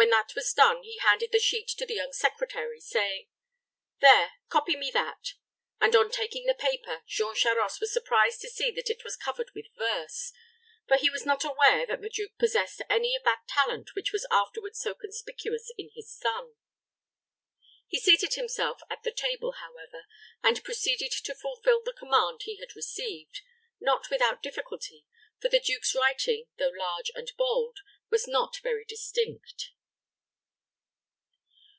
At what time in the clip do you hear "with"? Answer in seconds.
9.54-9.66